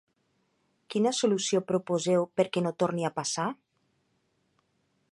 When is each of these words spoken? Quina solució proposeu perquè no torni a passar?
Quina 0.93 1.11
solució 1.17 1.61
proposeu 1.73 2.27
perquè 2.41 2.65
no 2.69 2.75
torni 2.85 3.09
a 3.11 3.15
passar? 3.21 3.49